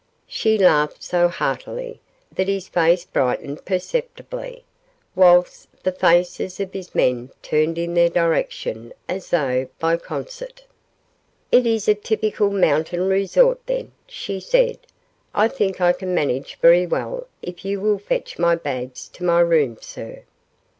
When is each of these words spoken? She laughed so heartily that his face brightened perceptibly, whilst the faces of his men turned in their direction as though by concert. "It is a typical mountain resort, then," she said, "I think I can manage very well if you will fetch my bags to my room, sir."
She 0.25 0.57
laughed 0.57 1.03
so 1.03 1.27
heartily 1.27 1.99
that 2.31 2.47
his 2.47 2.67
face 2.67 3.05
brightened 3.05 3.63
perceptibly, 3.65 4.63
whilst 5.15 5.67
the 5.83 5.91
faces 5.91 6.59
of 6.59 6.73
his 6.73 6.95
men 6.95 7.29
turned 7.43 7.77
in 7.77 7.93
their 7.93 8.09
direction 8.09 8.93
as 9.07 9.29
though 9.29 9.67
by 9.77 9.97
concert. 9.97 10.65
"It 11.51 11.67
is 11.67 11.87
a 11.87 11.93
typical 11.93 12.49
mountain 12.49 13.07
resort, 13.09 13.63
then," 13.67 13.91
she 14.07 14.39
said, 14.39 14.79
"I 15.35 15.47
think 15.47 15.79
I 15.79 15.93
can 15.93 16.15
manage 16.15 16.55
very 16.59 16.87
well 16.87 17.27
if 17.43 17.63
you 17.63 17.79
will 17.79 17.99
fetch 17.99 18.39
my 18.39 18.55
bags 18.55 19.07
to 19.09 19.23
my 19.23 19.41
room, 19.41 19.77
sir." 19.81 20.23